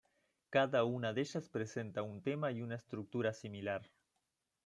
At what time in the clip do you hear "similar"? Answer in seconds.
3.35-3.87